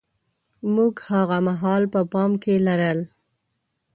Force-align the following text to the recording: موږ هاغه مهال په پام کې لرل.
موږ 0.73 0.95
هاغه 1.07 1.37
مهال 1.47 1.83
په 1.93 2.01
پام 2.11 2.31
کې 2.41 2.53
لرل. 2.67 2.99